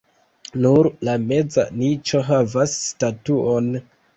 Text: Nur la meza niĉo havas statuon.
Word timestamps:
Nur 0.65 0.89
la 1.09 1.13
meza 1.27 1.67
niĉo 1.83 2.25
havas 2.31 2.77
statuon. 2.89 3.71